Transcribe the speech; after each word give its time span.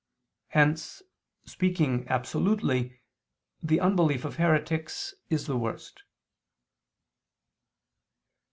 Hence, 0.47 1.03
speaking 1.45 2.07
absolutely, 2.09 3.01
the 3.61 3.79
unbelief 3.79 4.25
of 4.25 4.37
heretics 4.37 5.13
is 5.29 5.45
the 5.45 5.57
worst. 5.59 6.01